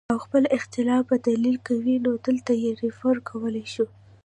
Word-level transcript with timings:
او 0.11 0.17
خپل 0.25 0.43
اختلاف 0.57 1.01
پۀ 1.09 1.15
دليل 1.27 1.57
کوي 1.67 1.95
نو 2.05 2.11
دلته 2.25 2.51
ئې 2.61 2.69
ريفر 2.81 3.15
کولے 3.29 3.63
شئ 3.73 3.87